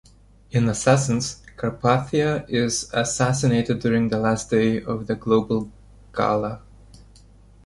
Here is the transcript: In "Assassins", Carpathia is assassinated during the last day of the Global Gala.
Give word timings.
In 0.49 0.67
"Assassins", 0.67 1.43
Carpathia 1.55 2.43
is 2.49 2.89
assassinated 2.91 3.81
during 3.81 4.09
the 4.09 4.17
last 4.17 4.49
day 4.49 4.81
of 4.81 5.05
the 5.05 5.13
Global 5.13 5.69
Gala. 6.11 6.63